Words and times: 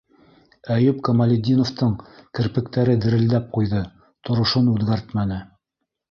Әйүп 0.75 1.01
Камалетдиновтың 1.07 1.91
керпектәре 2.39 2.95
дерелдәп 3.03 3.45
ҡуйҙы- 3.57 3.81
торошон 4.31 4.71
үҙгәртмәне. 4.73 5.39